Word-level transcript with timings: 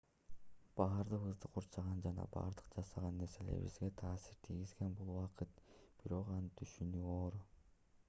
бардыгыбызды 0.79 1.51
курчаган 1.57 1.99
жана 2.05 2.25
бардык 2.37 2.73
жасаган 2.79 3.21
нерселерибизге 3.25 3.93
таасир 4.03 4.43
тийгизген 4.51 4.99
бул 5.03 5.15
убакыт 5.21 5.65
бирок 5.71 6.37
аны 6.41 6.53
түшүнүү 6.63 7.09
оор 7.23 7.43